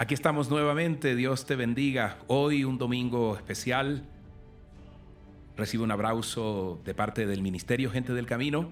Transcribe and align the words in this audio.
Aquí 0.00 0.14
estamos 0.14 0.48
nuevamente, 0.48 1.14
Dios 1.14 1.44
te 1.44 1.56
bendiga. 1.56 2.16
Hoy 2.26 2.64
un 2.64 2.78
domingo 2.78 3.36
especial. 3.36 4.02
Recibo 5.58 5.84
un 5.84 5.90
abrazo 5.90 6.80
de 6.86 6.94
parte 6.94 7.26
del 7.26 7.42
Ministerio 7.42 7.90
Gente 7.90 8.14
del 8.14 8.24
Camino 8.24 8.70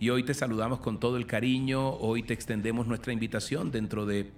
y 0.00 0.08
hoy 0.08 0.22
te 0.22 0.32
saludamos 0.32 0.80
con 0.80 0.98
todo 0.98 1.18
el 1.18 1.26
cariño. 1.26 1.90
Hoy 1.90 2.22
te 2.22 2.32
extendemos 2.32 2.86
nuestra 2.86 3.12
invitación. 3.12 3.70
Dentro 3.70 4.06
de 4.06 4.30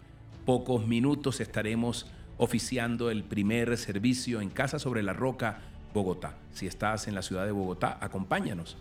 pocos 0.44 0.88
minutos 0.88 1.38
estaremos 1.40 2.10
oficiando 2.36 3.12
el 3.12 3.22
primer 3.22 3.76
servicio 3.76 4.40
en 4.40 4.50
Casa 4.50 4.80
sobre 4.80 5.04
la 5.04 5.12
Roca, 5.12 5.60
Bogotá. 5.94 6.34
Si 6.52 6.66
estás 6.66 7.06
en 7.06 7.14
la 7.14 7.22
ciudad 7.22 7.46
de 7.46 7.52
Bogotá, 7.52 7.96
acompáñanos. 8.00 8.76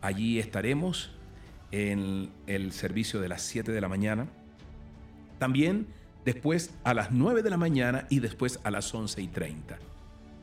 Allí 0.00 0.38
estaremos 0.38 1.10
en 1.70 2.30
el 2.46 2.72
servicio 2.72 3.20
de 3.20 3.28
las 3.28 3.42
7 3.42 3.72
de 3.72 3.80
la 3.82 3.88
mañana. 3.88 4.26
También 5.38 5.98
después 6.28 6.74
a 6.84 6.92
las 6.92 7.10
9 7.10 7.42
de 7.42 7.48
la 7.48 7.56
mañana 7.56 8.04
y 8.10 8.18
después 8.18 8.60
a 8.62 8.70
las 8.70 8.94
11 8.94 9.22
y 9.22 9.28
30. 9.28 9.78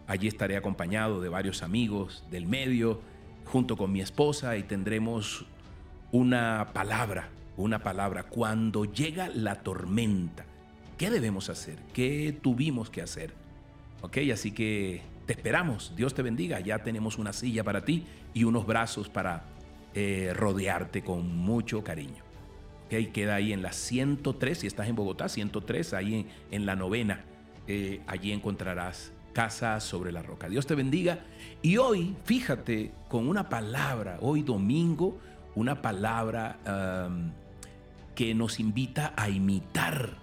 Allí 0.07 0.27
estaré 0.27 0.57
acompañado 0.57 1.21
de 1.21 1.29
varios 1.29 1.61
amigos 1.61 2.23
del 2.31 2.47
medio, 2.47 3.01
junto 3.45 3.77
con 3.77 3.91
mi 3.91 4.01
esposa 4.01 4.57
y 4.57 4.63
tendremos 4.63 5.45
una 6.11 6.71
palabra, 6.73 7.29
una 7.55 7.83
palabra. 7.83 8.23
Cuando 8.23 8.85
llega 8.85 9.29
la 9.29 9.61
tormenta, 9.61 10.43
¿qué 10.97 11.11
debemos 11.11 11.51
hacer? 11.51 11.77
¿Qué 11.93 12.35
tuvimos 12.41 12.89
que 12.89 13.03
hacer? 13.03 13.35
Ok, 14.01 14.17
así 14.33 14.53
que 14.53 15.03
te 15.27 15.33
esperamos. 15.33 15.93
Dios 15.95 16.15
te 16.15 16.23
bendiga. 16.23 16.61
Ya 16.61 16.79
tenemos 16.79 17.19
una 17.19 17.31
silla 17.31 17.63
para 17.63 17.85
ti 17.85 18.07
y 18.33 18.43
unos 18.43 18.65
brazos 18.65 19.07
para 19.07 19.43
eh, 19.93 20.33
rodearte 20.35 21.03
con 21.03 21.37
mucho 21.37 21.83
cariño. 21.83 22.24
Okay, 22.85 23.07
queda 23.07 23.35
ahí 23.35 23.51
en 23.51 23.63
la 23.63 23.71
103, 23.71 24.59
si 24.59 24.67
estás 24.67 24.87
en 24.87 24.95
Bogotá, 24.95 25.27
103, 25.27 25.93
ahí 25.93 26.27
en, 26.51 26.65
la 26.65 26.75
novena. 26.75 27.23
Eh, 27.67 28.01
allí 28.05 28.31
encontrarás 28.31 29.11
Casa 29.33 29.79
sobre 29.79 30.11
la 30.11 30.21
Roca. 30.21 30.47
Dios 30.47 30.65
te 30.65 30.75
bendiga. 30.75 31.19
Y 31.61 31.77
hoy, 31.77 32.15
fíjate, 32.23 32.91
con 33.09 33.27
una 33.27 33.49
palabra, 33.49 34.17
hoy 34.21 34.43
domingo, 34.43 35.19
una 35.55 35.81
palabra 35.81 36.59
que 38.15 38.33
nos 38.33 38.59
invita 38.59 39.13
a 39.17 39.29
imitar. 39.29 40.17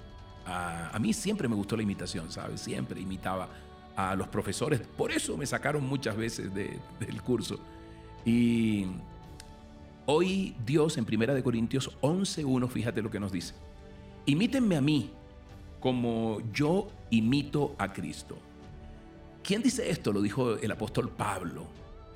A, 0.46 0.98
mí 0.98 1.12
siempre 1.12 1.48
me 1.48 1.54
gustó 1.54 1.76
la 1.76 1.82
imitación, 1.82 2.32
¿sabes? 2.32 2.60
Siempre 2.60 3.00
imitaba 3.00 3.48
a 3.96 4.14
los 4.14 4.28
profesores. 4.28 4.80
Por 4.80 5.12
eso 5.12 5.36
me 5.36 5.46
sacaron 5.46 5.86
muchas 5.86 6.16
veces 6.16 6.52
del 6.54 7.22
curso. 7.22 7.58
Y 8.24 8.86
Hoy 10.04 10.56
Dios 10.66 10.98
en 10.98 11.06
1 11.08 11.44
Corintios 11.44 11.96
11.1, 12.00 12.68
fíjate 12.68 13.02
lo 13.02 13.10
que 13.10 13.20
nos 13.20 13.30
dice. 13.30 13.54
Imítenme 14.26 14.76
a 14.76 14.80
mí 14.80 15.10
como 15.78 16.40
yo 16.52 16.88
imito 17.10 17.76
a 17.78 17.92
Cristo. 17.92 18.36
¿Quién 19.44 19.62
dice 19.62 19.90
esto? 19.90 20.12
Lo 20.12 20.20
dijo 20.20 20.56
el 20.56 20.72
apóstol 20.72 21.10
Pablo. 21.10 21.66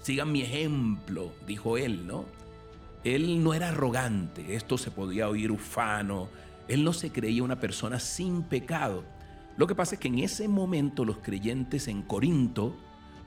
Sigan 0.03 0.33
mi 0.33 0.43
ejemplo, 0.43 1.33
dijo 1.47 1.79
él, 1.79 2.09
¿no? 2.09 2.25
Él 3.05 3.45
no 3.45 3.55
era 3.55 3.69
arrogante, 3.69 4.57
esto 4.57 4.79
se 4.79 4.91
podía 4.91 5.29
oír 5.29 5.53
ufano, 5.53 6.29
él 6.67 6.83
no 6.83 6.93
se 6.93 7.13
creía 7.13 7.45
una 7.45 7.61
persona 7.61 8.01
sin 8.01 8.43
pecado. 8.43 9.05
Lo 9.57 9.69
que 9.69 9.77
pasa 9.77 9.95
es 9.95 10.01
que 10.01 10.09
en 10.09 10.19
ese 10.19 10.49
momento 10.49 11.05
los 11.05 11.19
creyentes 11.19 11.87
en 11.87 12.03
Corinto 12.03 12.75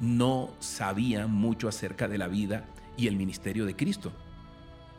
no 0.01 0.49
sabían 0.59 1.31
mucho 1.31 1.69
acerca 1.69 2.09
de 2.09 2.17
la 2.17 2.27
vida 2.27 2.65
y 2.97 3.07
el 3.07 3.15
ministerio 3.15 3.65
de 3.65 3.77
Cristo. 3.77 4.11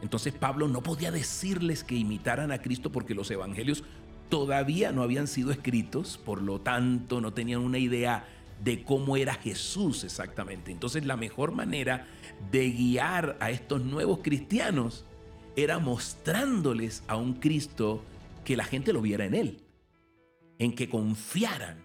Entonces 0.02 0.32
Pablo 0.32 0.68
no 0.68 0.82
podía 0.82 1.10
decirles 1.10 1.84
que 1.84 1.94
imitaran 1.94 2.52
a 2.52 2.62
Cristo 2.62 2.90
porque 2.90 3.14
los 3.14 3.30
evangelios 3.30 3.84
todavía 4.28 4.92
no 4.92 5.02
habían 5.02 5.26
sido 5.26 5.50
escritos, 5.50 6.18
por 6.18 6.40
lo 6.40 6.60
tanto 6.60 7.20
no 7.20 7.32
tenían 7.32 7.60
una 7.60 7.78
idea 7.78 8.24
de 8.62 8.84
cómo 8.84 9.16
era 9.16 9.34
Jesús 9.34 10.04
exactamente. 10.04 10.70
Entonces 10.70 11.04
la 11.04 11.16
mejor 11.16 11.52
manera 11.52 12.06
de 12.50 12.70
guiar 12.70 13.36
a 13.40 13.50
estos 13.50 13.82
nuevos 13.82 14.20
cristianos 14.22 15.04
era 15.56 15.78
mostrándoles 15.78 17.02
a 17.08 17.16
un 17.16 17.34
Cristo 17.34 18.02
que 18.44 18.56
la 18.56 18.64
gente 18.64 18.92
lo 18.92 19.02
viera 19.02 19.24
en 19.24 19.34
él, 19.34 19.60
en 20.58 20.74
que 20.74 20.88
confiaran. 20.88 21.82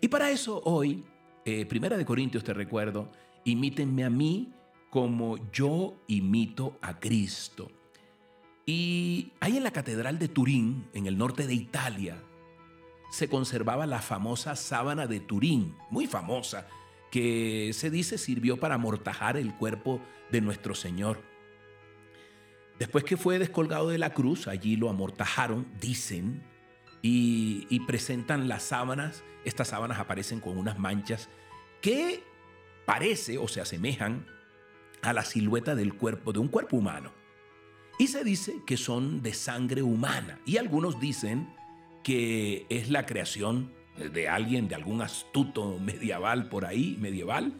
Y 0.00 0.08
para 0.08 0.30
eso 0.30 0.60
hoy, 0.64 1.04
eh, 1.44 1.66
Primera 1.66 1.96
de 1.96 2.04
Corintios 2.04 2.44
te 2.44 2.52
recuerdo, 2.52 3.10
imítenme 3.44 4.04
a 4.04 4.10
mí 4.10 4.52
como 4.92 5.38
yo 5.52 5.94
imito 6.06 6.78
a 6.82 7.00
Cristo. 7.00 7.70
Y 8.66 9.32
ahí 9.40 9.56
en 9.56 9.64
la 9.64 9.70
Catedral 9.70 10.18
de 10.18 10.28
Turín, 10.28 10.86
en 10.92 11.06
el 11.06 11.16
norte 11.16 11.46
de 11.46 11.54
Italia, 11.54 12.22
se 13.10 13.26
conservaba 13.26 13.86
la 13.86 14.02
famosa 14.02 14.54
sábana 14.54 15.06
de 15.06 15.18
Turín, 15.18 15.74
muy 15.88 16.06
famosa, 16.06 16.68
que 17.10 17.70
se 17.72 17.88
dice 17.88 18.18
sirvió 18.18 18.60
para 18.60 18.74
amortajar 18.74 19.38
el 19.38 19.54
cuerpo 19.54 19.98
de 20.30 20.42
nuestro 20.42 20.74
Señor. 20.74 21.22
Después 22.78 23.02
que 23.02 23.16
fue 23.16 23.38
descolgado 23.38 23.88
de 23.88 23.96
la 23.96 24.12
cruz, 24.12 24.46
allí 24.46 24.76
lo 24.76 24.90
amortajaron, 24.90 25.66
dicen, 25.80 26.42
y, 27.00 27.66
y 27.70 27.80
presentan 27.86 28.46
las 28.46 28.64
sábanas. 28.64 29.24
Estas 29.46 29.68
sábanas 29.68 29.98
aparecen 30.00 30.40
con 30.40 30.58
unas 30.58 30.78
manchas 30.78 31.30
que 31.80 32.22
parece 32.84 33.38
o 33.38 33.48
se 33.48 33.62
asemejan 33.62 34.26
a 35.02 35.12
la 35.12 35.24
silueta 35.24 35.74
del 35.74 35.94
cuerpo, 35.94 36.32
de 36.32 36.38
un 36.38 36.48
cuerpo 36.48 36.76
humano. 36.76 37.12
Y 37.98 38.08
se 38.08 38.24
dice 38.24 38.62
que 38.66 38.76
son 38.76 39.22
de 39.22 39.34
sangre 39.34 39.82
humana. 39.82 40.40
Y 40.46 40.56
algunos 40.56 40.98
dicen 40.98 41.48
que 42.02 42.66
es 42.68 42.88
la 42.88 43.06
creación 43.06 43.72
de 43.96 44.28
alguien, 44.28 44.68
de 44.68 44.74
algún 44.74 45.02
astuto 45.02 45.78
medieval 45.78 46.48
por 46.48 46.64
ahí, 46.64 46.96
medieval. 46.98 47.52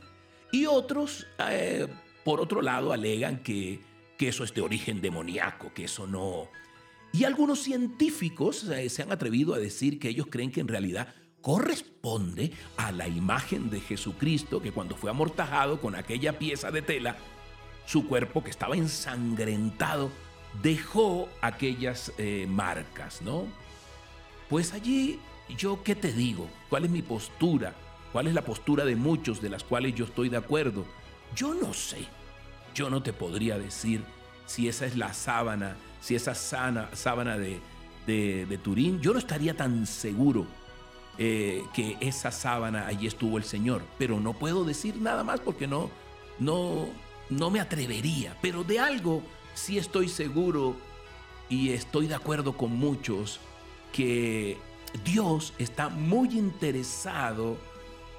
Y 0.50 0.66
otros, 0.66 1.26
eh, 1.50 1.86
por 2.24 2.40
otro 2.40 2.62
lado, 2.62 2.92
alegan 2.92 3.42
que, 3.42 3.80
que 4.18 4.28
eso 4.28 4.44
es 4.44 4.54
de 4.54 4.62
origen 4.62 5.00
demoníaco, 5.00 5.72
que 5.74 5.84
eso 5.84 6.06
no... 6.06 6.48
Y 7.14 7.24
algunos 7.24 7.58
científicos 7.58 8.64
eh, 8.64 8.88
se 8.88 9.02
han 9.02 9.12
atrevido 9.12 9.52
a 9.52 9.58
decir 9.58 9.98
que 9.98 10.08
ellos 10.08 10.28
creen 10.30 10.50
que 10.50 10.60
en 10.60 10.68
realidad 10.68 11.14
corresponde 11.42 12.52
a 12.76 12.92
la 12.92 13.08
imagen 13.08 13.68
de 13.68 13.80
Jesucristo 13.80 14.62
que 14.62 14.72
cuando 14.72 14.96
fue 14.96 15.10
amortajado 15.10 15.80
con 15.80 15.96
aquella 15.96 16.38
pieza 16.38 16.70
de 16.70 16.80
tela, 16.80 17.16
su 17.84 18.06
cuerpo 18.06 18.42
que 18.42 18.50
estaba 18.50 18.76
ensangrentado 18.76 20.10
dejó 20.62 21.28
aquellas 21.40 22.12
eh, 22.16 22.46
marcas, 22.48 23.20
¿no? 23.22 23.46
Pues 24.48 24.72
allí 24.72 25.18
yo 25.58 25.82
qué 25.82 25.94
te 25.94 26.12
digo, 26.12 26.48
cuál 26.70 26.84
es 26.84 26.90
mi 26.90 27.02
postura, 27.02 27.74
cuál 28.12 28.28
es 28.28 28.34
la 28.34 28.42
postura 28.42 28.84
de 28.84 28.96
muchos 28.96 29.42
de 29.42 29.50
las 29.50 29.64
cuales 29.64 29.94
yo 29.94 30.04
estoy 30.04 30.28
de 30.28 30.36
acuerdo. 30.36 30.84
Yo 31.34 31.54
no 31.54 31.74
sé, 31.74 32.06
yo 32.74 32.88
no 32.88 33.02
te 33.02 33.12
podría 33.12 33.58
decir 33.58 34.04
si 34.46 34.68
esa 34.68 34.86
es 34.86 34.96
la 34.96 35.12
sábana, 35.12 35.76
si 36.00 36.14
esa 36.14 36.34
sana, 36.34 36.88
sábana 36.92 37.36
de, 37.36 37.60
de 38.06 38.58
Turín, 38.58 39.00
yo 39.00 39.12
no 39.12 39.18
estaría 39.18 39.56
tan 39.56 39.86
seguro 39.86 40.46
eh, 41.18 41.64
que 41.74 41.98
esa 42.00 42.30
sábana 42.30 42.86
allí 42.86 43.06
estuvo 43.06 43.36
el 43.36 43.44
Señor, 43.44 43.82
pero 43.98 44.18
no 44.18 44.32
puedo 44.32 44.64
decir 44.64 44.96
nada 44.96 45.22
más 45.22 45.40
porque 45.40 45.66
no, 45.66 45.90
no, 46.38 46.86
no 47.28 47.50
me 47.50 47.60
atrevería, 47.60 48.36
pero 48.40 48.64
de 48.64 48.78
algo 48.80 49.22
sí 49.54 49.76
estoy 49.76 50.08
seguro 50.08 50.74
y 51.50 51.70
estoy 51.70 52.06
de 52.06 52.14
acuerdo 52.14 52.56
con 52.56 52.74
muchos 52.76 53.40
que 53.92 54.56
Dios 55.04 55.52
está 55.58 55.90
muy 55.90 56.30
interesado 56.30 57.58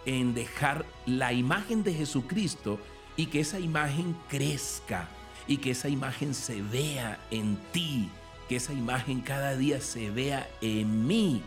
en 0.05 0.35
dejar 0.35 0.85
la 1.07 1.33
imagen 1.33 1.83
de 1.83 1.95
Jesucristo 1.95 2.79
y 3.15 3.25
que 3.27 3.39
esa 3.39 3.59
imagen 3.59 4.15
crezca 4.29 5.09
y 5.47 5.57
que 5.57 5.71
esa 5.71 5.89
imagen 5.89 6.35
se 6.35 6.61
vea 6.61 7.19
en 7.31 7.57
ti, 7.71 8.09
que 8.47 8.57
esa 8.57 8.73
imagen 8.73 9.21
cada 9.21 9.55
día 9.55 9.81
se 9.81 10.11
vea 10.11 10.47
en 10.61 11.07
mí 11.07 11.41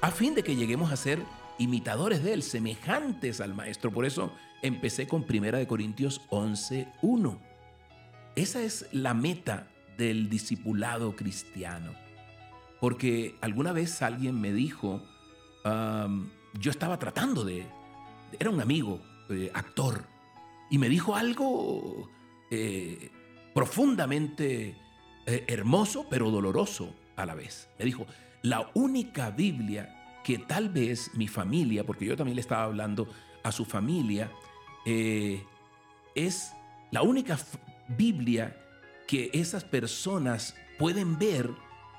a 0.00 0.10
fin 0.10 0.34
de 0.34 0.42
que 0.42 0.56
lleguemos 0.56 0.92
a 0.92 0.96
ser 0.96 1.22
imitadores 1.58 2.22
de 2.22 2.34
Él, 2.34 2.42
semejantes 2.42 3.40
al 3.40 3.54
Maestro. 3.54 3.90
Por 3.90 4.04
eso 4.04 4.32
empecé 4.62 5.06
con 5.06 5.24
1 5.28 5.66
Corintios 5.66 6.20
11.1. 6.30 7.38
Esa 8.34 8.62
es 8.62 8.86
la 8.92 9.14
meta 9.14 9.68
del 9.96 10.28
discipulado 10.28 11.16
cristiano. 11.16 11.94
Porque 12.80 13.36
alguna 13.40 13.72
vez 13.72 14.02
alguien 14.02 14.40
me 14.40 14.52
dijo, 14.52 15.02
yo 15.64 16.70
estaba 16.70 16.98
tratando 16.98 17.44
de, 17.44 17.66
era 18.38 18.50
un 18.50 18.60
amigo, 18.60 19.00
eh, 19.30 19.50
actor, 19.54 20.04
y 20.70 20.78
me 20.78 20.88
dijo 20.88 21.16
algo 21.16 22.10
eh, 22.50 23.10
profundamente 23.54 24.76
eh, 25.26 25.44
hermoso, 25.48 26.06
pero 26.10 26.30
doloroso 26.30 26.94
a 27.16 27.24
la 27.24 27.34
vez. 27.34 27.68
Me 27.78 27.86
dijo, 27.86 28.06
la 28.46 28.70
única 28.74 29.30
Biblia 29.30 30.20
que 30.22 30.38
tal 30.38 30.68
vez 30.68 31.10
mi 31.14 31.26
familia, 31.26 31.84
porque 31.84 32.06
yo 32.06 32.16
también 32.16 32.36
le 32.36 32.40
estaba 32.40 32.62
hablando 32.62 33.08
a 33.42 33.50
su 33.50 33.64
familia, 33.64 34.30
eh, 34.84 35.42
es 36.14 36.52
la 36.92 37.02
única 37.02 37.38
Biblia 37.88 38.56
que 39.08 39.30
esas 39.32 39.64
personas 39.64 40.54
pueden 40.78 41.18
ver 41.18 41.50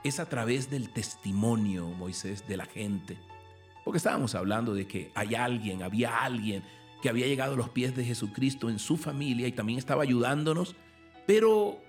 es 0.05 0.21
a 0.21 0.29
través 0.29 0.69
del 0.69 0.93
testimonio, 0.93 1.89
Moisés, 1.89 2.47
de 2.47 2.55
la 2.57 2.65
gente. 2.65 3.17
porque 3.83 3.97
estábamos 3.97 4.35
hablando 4.35 4.73
de 4.73 4.85
que 4.85 5.11
hay 5.15 5.35
alguien, 5.35 5.81
había 5.81 6.23
alguien 6.23 6.61
que 7.01 7.07
había 7.07 7.25
llegado 7.25 7.53
a 7.53 7.57
los 7.57 7.69
pies 7.69 7.95
de 7.95 8.03
Jesucristo 8.03 8.69
en 8.69 8.79
su 8.79 8.97
familia 8.97 9.47
y 9.47 9.53
también 9.53 9.79
estaba 9.79 10.03
ayudándonos, 10.03 10.75
pero 11.25 11.81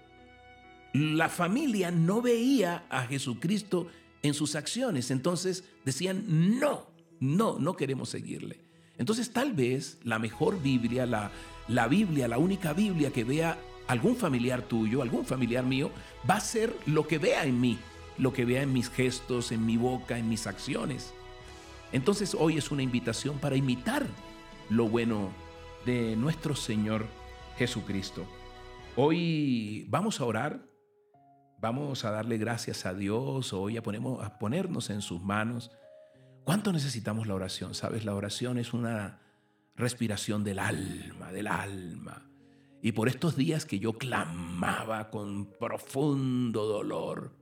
la 0.92 1.28
familia 1.28 1.90
no 1.90 2.22
veía 2.22 2.86
a 2.88 3.02
Jesucristo 3.02 3.88
en 4.22 4.34
sus 4.34 4.54
acciones, 4.56 5.10
entonces 5.10 5.64
decían, 5.84 6.58
no, 6.58 6.86
no, 7.20 7.58
no 7.58 7.76
queremos 7.76 8.08
seguirle. 8.08 8.60
Entonces 8.98 9.32
tal 9.32 9.52
vez 9.52 9.98
la 10.02 10.18
mejor 10.18 10.60
Biblia, 10.60 11.06
la, 11.06 11.30
la 11.68 11.86
Biblia, 11.86 12.26
la 12.28 12.38
única 12.38 12.72
Biblia 12.72 13.12
que 13.12 13.24
vea 13.24 13.58
algún 13.86 14.16
familiar 14.16 14.62
tuyo, 14.62 15.02
algún 15.02 15.24
familiar 15.24 15.64
mío, 15.64 15.90
va 16.28 16.36
a 16.36 16.40
ser 16.40 16.74
lo 16.86 17.06
que 17.06 17.18
vea 17.18 17.44
en 17.44 17.60
mí, 17.60 17.78
lo 18.18 18.32
que 18.32 18.44
vea 18.44 18.62
en 18.62 18.72
mis 18.72 18.90
gestos, 18.90 19.52
en 19.52 19.64
mi 19.64 19.76
boca, 19.76 20.18
en 20.18 20.28
mis 20.28 20.46
acciones. 20.46 21.14
Entonces 21.92 22.34
hoy 22.38 22.58
es 22.58 22.70
una 22.70 22.82
invitación 22.82 23.38
para 23.38 23.56
imitar 23.56 24.06
lo 24.68 24.88
bueno 24.88 25.30
de 25.86 26.16
nuestro 26.16 26.54
Señor 26.54 27.06
Jesucristo. 27.56 28.26
Hoy 28.96 29.86
vamos 29.88 30.20
a 30.20 30.24
orar, 30.24 30.60
vamos 31.60 32.04
a 32.04 32.10
darle 32.10 32.38
gracias 32.38 32.86
a 32.86 32.94
Dios, 32.94 33.52
hoy 33.52 33.76
a, 33.76 33.82
ponernos 33.82 34.90
en 34.90 35.02
sus 35.02 35.22
manos. 35.22 35.70
¿Cuánto 36.44 36.72
necesitamos 36.72 37.26
la 37.26 37.34
oración? 37.34 37.74
Sabes, 37.74 38.04
la 38.04 38.14
oración 38.14 38.58
es 38.58 38.72
una 38.72 39.20
respiración 39.76 40.44
del 40.44 40.58
alma, 40.58 41.32
del 41.32 41.46
alma. 41.46 42.22
Y 42.80 42.92
por 42.92 43.08
estos 43.08 43.36
días 43.36 43.64
que 43.64 43.78
yo 43.78 43.94
clamaba 43.94 45.10
con 45.10 45.46
profundo 45.58 46.66
dolor 46.66 47.36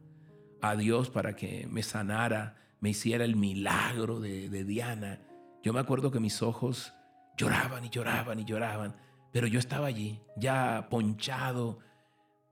a 0.63 0.75
Dios 0.77 1.11
para 1.11 1.37
que 1.37 1.69
me 1.71 1.83
sanara, 1.83 2.57
me 2.81 2.91
hiciera 2.91 3.25
el 3.25 3.37
milagro 3.37 4.19
de 4.21 4.65
Diana, 4.65 5.21
yo 5.63 5.73
me 5.73 5.81
acuerdo 5.81 6.11
que 6.11 6.21
mis 6.21 6.43
ojos 6.43 6.93
lloraban 7.37 7.85
y 7.85 7.91
lloraban 7.91 8.39
y 8.39 8.45
lloraban, 8.45 8.97
pero 9.33 9.47
yo 9.47 9.59
estaba 9.59 9.89
allí, 9.89 10.21
ya 10.37 10.87
ponchado, 10.89 11.81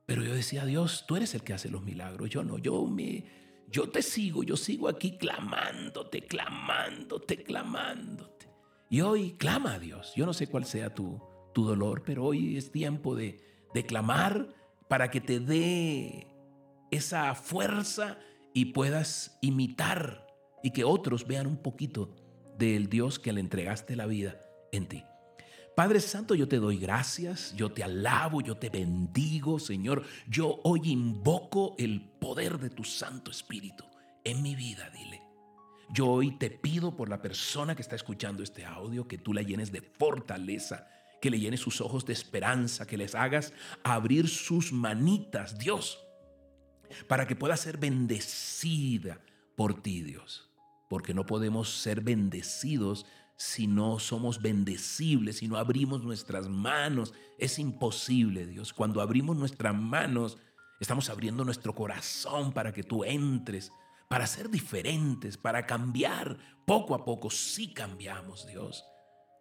pero 0.06 0.22
yo 0.22 0.34
decía, 0.34 0.64
Dios, 0.64 1.04
tú 1.06 1.16
eres 1.16 1.34
el 1.34 1.42
que 1.42 1.54
hace 1.54 1.70
los 1.70 1.82
milagros, 1.82 2.30
yo 2.30 2.44
no, 2.44 2.58
yo 2.58 2.86
me, 2.86 3.24
yo 3.70 3.88
te 3.88 4.02
sigo, 4.02 4.42
yo 4.42 4.56
sigo 4.56 4.88
aquí 4.88 5.16
clamándote, 5.16 6.22
clamándote, 6.22 7.42
clamándote. 7.42 8.48
Y 8.90 9.00
hoy 9.00 9.32
clama 9.32 9.74
a 9.74 9.78
Dios, 9.78 10.12
yo 10.14 10.26
no 10.26 10.34
sé 10.34 10.46
cuál 10.46 10.66
sea 10.66 10.94
tu, 10.94 11.20
tu 11.54 11.64
dolor, 11.64 12.02
pero 12.04 12.24
hoy 12.24 12.56
es 12.56 12.70
tiempo 12.70 13.14
de, 13.14 13.40
de 13.72 13.86
clamar 13.86 14.48
para 14.88 15.10
que 15.10 15.20
te 15.20 15.40
dé 15.40 16.26
esa 16.90 17.34
fuerza 17.34 18.18
y 18.52 18.66
puedas 18.66 19.38
imitar 19.40 20.26
y 20.62 20.70
que 20.70 20.84
otros 20.84 21.26
vean 21.26 21.46
un 21.46 21.56
poquito 21.56 22.14
del 22.58 22.88
Dios 22.88 23.18
que 23.18 23.32
le 23.32 23.40
entregaste 23.40 23.96
la 23.96 24.06
vida 24.06 24.38
en 24.70 24.86
ti. 24.86 25.04
Padre 25.74 26.00
Santo, 26.00 26.36
yo 26.36 26.46
te 26.46 26.58
doy 26.58 26.78
gracias, 26.78 27.52
yo 27.56 27.72
te 27.72 27.82
alabo, 27.82 28.40
yo 28.40 28.56
te 28.56 28.70
bendigo, 28.70 29.58
Señor. 29.58 30.04
Yo 30.28 30.60
hoy 30.62 30.82
invoco 30.84 31.74
el 31.78 32.00
poder 32.00 32.58
de 32.58 32.70
tu 32.70 32.84
Santo 32.84 33.32
Espíritu 33.32 33.84
en 34.22 34.40
mi 34.40 34.54
vida, 34.54 34.88
dile. 34.90 35.20
Yo 35.90 36.06
hoy 36.06 36.38
te 36.38 36.48
pido 36.48 36.96
por 36.96 37.08
la 37.08 37.20
persona 37.20 37.74
que 37.74 37.82
está 37.82 37.96
escuchando 37.96 38.42
este 38.42 38.64
audio 38.64 39.08
que 39.08 39.18
tú 39.18 39.34
la 39.34 39.42
llenes 39.42 39.72
de 39.72 39.80
fortaleza, 39.80 40.86
que 41.20 41.30
le 41.30 41.40
llenes 41.40 41.60
sus 41.60 41.80
ojos 41.80 42.06
de 42.06 42.12
esperanza, 42.12 42.86
que 42.86 42.96
les 42.96 43.16
hagas 43.16 43.52
abrir 43.82 44.28
sus 44.28 44.72
manitas, 44.72 45.58
Dios, 45.58 45.98
para 47.08 47.26
que 47.26 47.34
pueda 47.34 47.56
ser 47.56 47.78
bendecida 47.78 49.20
por 49.56 49.82
ti, 49.82 50.02
Dios. 50.02 50.48
Porque 50.88 51.14
no 51.14 51.26
podemos 51.26 51.70
ser 51.70 52.00
bendecidos 52.00 53.06
si 53.36 53.66
no 53.66 53.98
somos 53.98 54.40
bendecibles, 54.40 55.38
si 55.38 55.48
no 55.48 55.56
abrimos 55.56 56.02
nuestras 56.02 56.48
manos. 56.48 57.14
Es 57.38 57.58
imposible, 57.58 58.46
Dios. 58.46 58.72
Cuando 58.72 59.00
abrimos 59.00 59.36
nuestras 59.36 59.74
manos, 59.74 60.38
estamos 60.80 61.10
abriendo 61.10 61.44
nuestro 61.44 61.74
corazón 61.74 62.52
para 62.52 62.72
que 62.72 62.84
tú 62.84 63.04
entres, 63.04 63.72
para 64.08 64.26
ser 64.26 64.50
diferentes, 64.50 65.36
para 65.36 65.66
cambiar. 65.66 66.38
Poco 66.64 66.94
a 66.94 67.04
poco 67.04 67.30
sí 67.30 67.72
cambiamos, 67.72 68.46
Dios. 68.46 68.84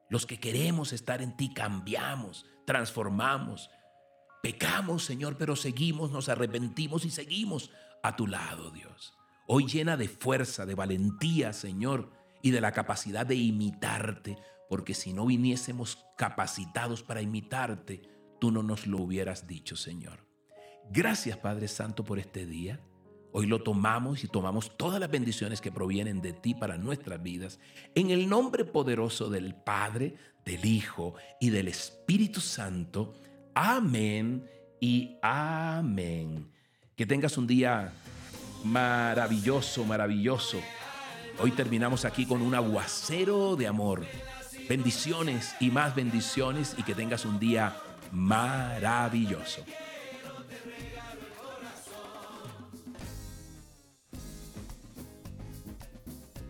Los 0.09 0.25
que 0.25 0.39
queremos 0.39 0.91
estar 0.91 1.21
en 1.21 1.37
ti 1.37 1.53
cambiamos, 1.53 2.45
transformamos. 2.65 3.69
Pecamos, 4.41 5.05
Señor, 5.05 5.37
pero 5.37 5.55
seguimos, 5.55 6.11
nos 6.11 6.29
arrepentimos 6.29 7.05
y 7.05 7.11
seguimos 7.11 7.71
a 8.01 8.15
tu 8.15 8.27
lado, 8.27 8.71
Dios. 8.71 9.13
Hoy 9.47 9.67
llena 9.67 9.97
de 9.97 10.09
fuerza, 10.09 10.65
de 10.65 10.75
valentía, 10.75 11.53
Señor 11.53 12.22
y 12.43 12.51
de 12.51 12.61
la 12.61 12.73
capacidad 12.73 13.25
de 13.25 13.35
imitarte, 13.35 14.37
porque 14.69 14.93
si 14.93 15.13
no 15.13 15.25
viniésemos 15.25 16.05
capacitados 16.17 17.01
para 17.01 17.21
imitarte, 17.21 18.01
tú 18.39 18.51
no 18.51 18.61
nos 18.61 18.85
lo 18.85 18.99
hubieras 18.99 19.47
dicho, 19.47 19.75
Señor. 19.75 20.27
Gracias, 20.91 21.37
Padre 21.37 21.69
Santo, 21.69 22.03
por 22.03 22.19
este 22.19 22.45
día. 22.45 22.81
Hoy 23.31 23.47
lo 23.47 23.63
tomamos 23.63 24.23
y 24.25 24.27
tomamos 24.27 24.77
todas 24.77 24.99
las 24.99 25.09
bendiciones 25.09 25.61
que 25.61 25.71
provienen 25.71 26.21
de 26.21 26.33
ti 26.33 26.53
para 26.53 26.77
nuestras 26.77 27.23
vidas. 27.23 27.59
En 27.95 28.11
el 28.11 28.27
nombre 28.27 28.65
poderoso 28.65 29.29
del 29.29 29.55
Padre, 29.55 30.15
del 30.45 30.65
Hijo 30.65 31.15
y 31.39 31.49
del 31.49 31.69
Espíritu 31.69 32.41
Santo. 32.41 33.13
Amén 33.55 34.45
y 34.81 35.15
amén. 35.21 36.51
Que 36.95 37.05
tengas 37.05 37.37
un 37.37 37.47
día 37.47 37.93
maravilloso, 38.65 39.85
maravilloso. 39.85 40.59
Hoy 41.39 41.51
terminamos 41.51 42.05
aquí 42.05 42.25
con 42.25 42.41
un 42.41 42.53
aguacero 42.53 43.55
de 43.55 43.67
amor. 43.67 44.05
Bendiciones 44.69 45.55
y 45.59 45.71
más 45.71 45.95
bendiciones 45.95 46.75
y 46.77 46.83
que 46.83 46.95
tengas 46.95 47.25
un 47.25 47.39
día 47.39 47.75
maravilloso. 48.11 49.63